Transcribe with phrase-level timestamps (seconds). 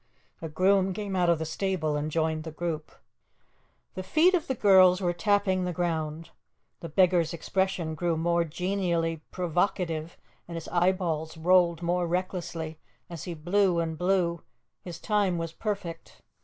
[0.41, 2.91] A groom came out of the stable and joined the group.
[3.93, 6.31] The feet of the girls were tapping the ground.
[6.79, 10.17] The beggar's expression grew more genially provocative,
[10.47, 12.79] and his eyeballs rolled more recklessly
[13.11, 14.41] as he blew and blew;
[14.81, 16.23] his time was perfect.